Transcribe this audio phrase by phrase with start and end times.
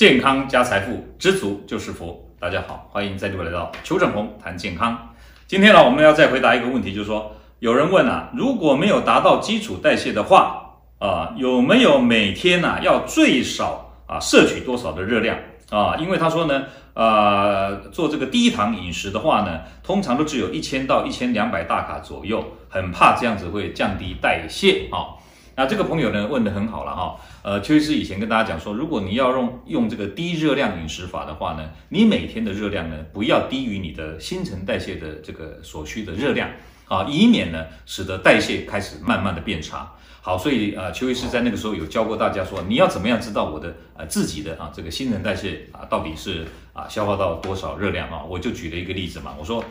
[0.00, 2.26] 健康加财富，知足就是福。
[2.38, 5.10] 大家好，欢迎再度来到邱正红谈健康。
[5.46, 15.36] 今天呢，我们要再回答一个问题，就是说，有人问啊，如果没有达到基础代谢的话，啊，有没有每天呢要最少啊摄取多少的热量
[15.68, 15.94] 啊？
[15.98, 16.62] 因为他说呢，
[16.94, 25.19] 呃，做这个低糖饮食的话呢，通常都只有一千到一千两百大卡左右，很怕这样子会降低代谢啊。
[25.60, 36.48] 那这个朋友呢问得很好了哈，呃，邱医师以前跟大家讲说，如果你要用用这个低热量饮食法的话呢，你每天的热量呢不要低于你的新陈代谢的这个所需的热量
[36.88, 39.92] 啊，以免呢使得代谢开始慢慢的变差。
[40.22, 48.24] 好，所以呃，邱医师在那个时候有教过大家说，你要怎么样知道我的呃自己的啊这个新陈代谢啊到底是啊消耗到多少热量啊？
[48.26, 49.62] 我就举了一个例子嘛，我说。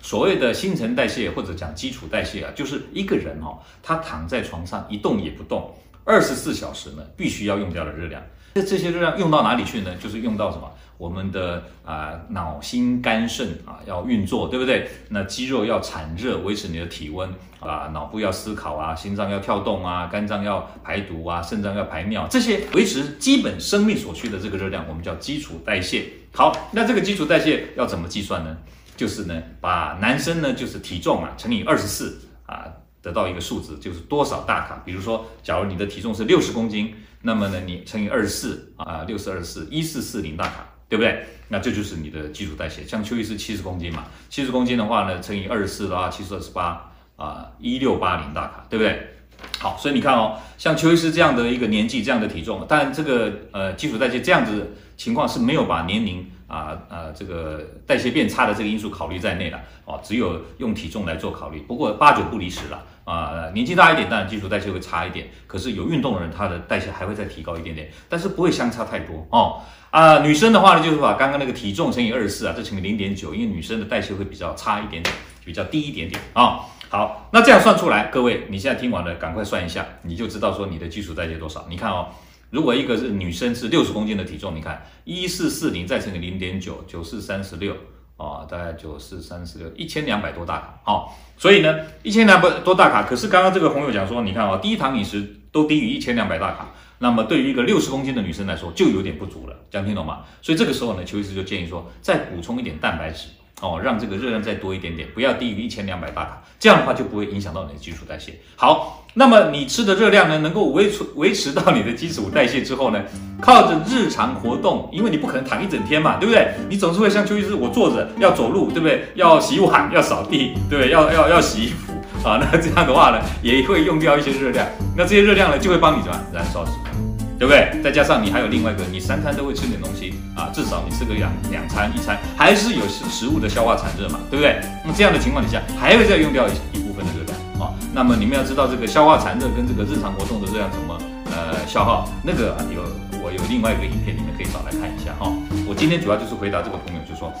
[0.00, 5.74] 所谓的新陈代谢或者讲基础代谢啊，就是一个人、哦，他躺在床上一动也不动，
[6.08, 8.22] 二十四小时呢，必须要用掉的热量。
[8.54, 9.94] 那这些热量用到哪里去呢？
[10.02, 10.72] 就是用到什么？
[10.96, 14.88] 我们的啊、脑心肝肾啊要运作，对不对？
[15.10, 17.28] 那肌肉要产热，维持你的体温
[17.60, 26.06] 啊，脑部要思考啊，心脏要跳动啊，肝脏要排毒啊，肾脏要排尿，这些维持基本生命所需的这个热量，我们叫基础代谢。
[26.32, 28.56] 好，那这个基础代谢要怎么计算呢？
[28.96, 32.64] 就是呢，把男生呢就是体重啊乘以二十四啊，
[33.02, 34.82] 得到一个数值，就是多少大卡。
[34.84, 41.24] 比如说，假如你的体重是六十公斤，那么呢你乘以二十四啊，六十二十四一四四零大卡，对不对？
[41.48, 42.84] 那这就是你的基础代谢。
[42.84, 49.14] 像邱医师七十公斤嘛，七十公斤的话呢，乘以二十四的话，七十二十八啊，一六八零大卡，对不对？
[49.58, 56.26] 好，所以你看哦，像邱医师这样的一个年纪，这样的体重，当然这个呃基础代谢这样子情况是没有把年龄。
[56.48, 61.60] 啊呃，这个代谢变差的这个因素考虑在内了哦，只有用体重来做考虑。
[61.68, 65.28] 不过八九不离十了啊，年纪大一点，当然基础代谢会差一点。
[65.46, 69.60] 可是有运动的人，他的代谢还会再提高一点点，但是不会相差太多哦。
[69.90, 75.14] 啊，女生的话呢，就是把刚刚那个体重乘以二十四啊，这乘以零点九，因为女生的代谢会比较差一点点，
[75.48, 76.60] 比较低一点点啊、
[76.90, 81.64] 好，那这样算出来，各位你现在听完了，赶快算一下，你就知道说你的基础代谢多少。
[81.70, 82.08] 你看哦。
[82.50, 87.74] 如果一个是女生是六十公斤的体重，你看一四四零再乘以零点九，九四三十六
[88.16, 91.08] 啊，大概九四三十六，一千两百多大卡哦。
[91.36, 93.02] 所以呢，一千两百多大卡。
[93.02, 99.54] 可是刚刚这个朋友讲说，你看哦，低糖饮食都低于一千两百大卡，那么对于一个六十公斤的女生来说，就有点不足了。
[99.70, 100.20] 这样听懂吗？
[100.40, 103.28] 所以这个时候呢，邱医师就建议说，再补充一点蛋白质。
[103.60, 108.32] 哦，让这个热量再多一点点，不要低于一千两百大卡，这样的话就不会影响到你的基础代谢。
[108.54, 113.02] 好，那么你吃的热量呢，能够维持维持到你的基础代谢之后呢，
[113.40, 116.52] 靠着日常活动，因为你不可能躺一整天嘛，对不对？
[116.70, 119.08] 你总是会像邱医师，我坐着要走路，对不对？
[119.16, 120.90] 要洗碗，要扫地，对不对？
[120.90, 121.92] 要要要洗衣服
[122.28, 124.64] 啊，那这样的话呢，也会用掉一些热量，
[124.96, 127.07] 那这些热量呢，就会帮你怎么燃烧脂肪。
[127.38, 127.80] 对不对？
[127.82, 134.58] 再加上你还有另外一个，你三餐都会吃点东西啊，至少你吃个两两餐一餐，还是有食食物的消化产热嘛，对不对？
[134.82, 137.72] 那么这样的情况底下，还会再用掉一一部分的热量啊。
[137.94, 140.98] 那么你们要知道这个消化产热跟这个日常活动的热量怎么
[141.30, 142.82] 呃消耗，那个有
[143.22, 145.32] 我有另外一个影片，你们可以找来看一下哈。
[145.64, 147.32] 我今天主要就是回答这个朋友，就说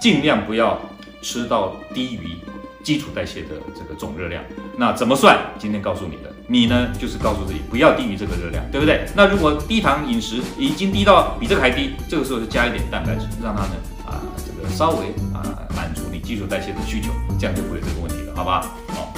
[0.00, 0.80] 尽量不要
[1.20, 2.38] 吃到低于。
[2.82, 4.42] 基础代谢的这个总热量，
[4.76, 5.38] 那怎么算？
[5.58, 9.06] 今天告诉你的，你呢就是告诉自己不要低于这个热量，对不对？
[9.14, 15.40] 那如果低糖饮食已经低到比这个还低，这个时候就加一点蛋白质，让它呢啊这个稍微啊
[15.76, 18.66] 满足你基础代谢的需求，这样就不会有这个问题了，好吧？
[18.88, 19.14] 好，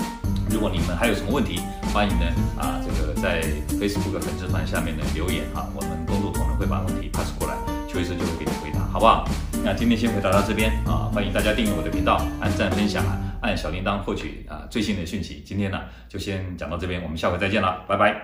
[0.50, 1.60] 如果你们还有什么问题，
[1.92, 2.26] 欢迎呢
[2.58, 3.42] 啊这个在
[3.80, 7.54] Facebook 粉丝团下面呢留言哈，我们工作同仁会把问题 pass 过来，
[7.88, 9.26] 邱医生就会给你回答，好不好？
[9.64, 13.18] 那今天先回答到这边啊，欢迎大家订阅我的频道，按赞分享啊。
[13.44, 15.42] 按小铃铛获取啊最新的讯息。
[15.44, 15.78] 今天呢
[16.08, 18.16] 就先讲到这边，我们下回再见了，拜拜。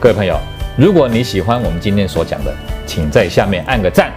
[0.00, 0.36] 各位朋友，
[0.76, 2.52] 如果你喜欢我们今天所讲的，
[2.86, 4.12] 请在下面按个赞。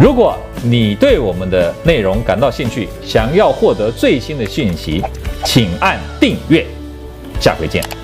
[0.00, 5.00] 如果你对我们的内容感到兴趣，想要获得最新的讯息，
[5.44, 6.66] 请按订阅。
[7.40, 8.03] 下回见。